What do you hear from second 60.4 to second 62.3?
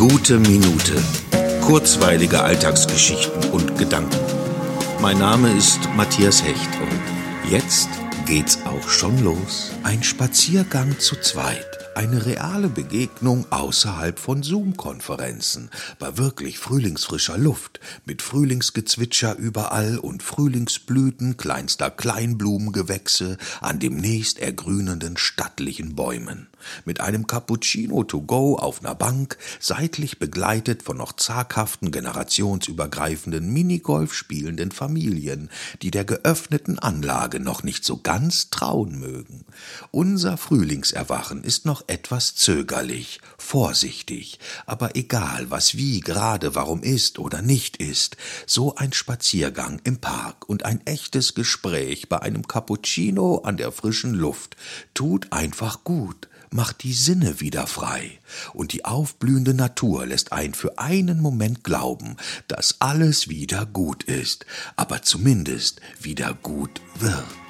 für einen Moment glauben,